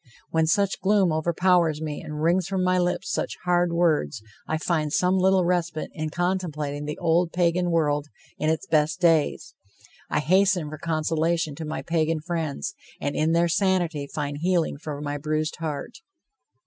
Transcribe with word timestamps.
When 0.31 0.47
such 0.47 0.81
gloom 0.81 1.11
overpowers 1.11 1.79
me 1.79 2.01
and 2.01 2.23
wrings 2.23 2.47
from 2.47 2.63
my 2.63 2.79
lips 2.79 3.11
such 3.11 3.37
hard 3.45 3.71
words, 3.71 4.23
I 4.47 4.57
find 4.57 4.91
some 4.91 5.19
little 5.19 5.45
respite 5.45 5.91
in 5.93 6.09
contemplating 6.09 6.85
the 6.85 6.97
old 6.97 7.31
Pagan 7.31 7.69
world 7.69 8.07
in 8.39 8.49
its 8.49 8.65
best 8.65 8.99
days. 8.99 9.53
I 10.09 10.19
hasten 10.19 10.69
for 10.71 10.79
consolation 10.79 11.53
to 11.53 11.65
my 11.65 11.83
Pagan 11.83 12.19
friends, 12.19 12.73
and 12.99 13.15
in 13.15 13.33
their 13.33 13.47
sanity 13.47 14.07
find 14.07 14.37
healing 14.39 14.79
for 14.79 14.99
my 15.01 15.19
bruised 15.19 15.57
heart. 15.57 15.97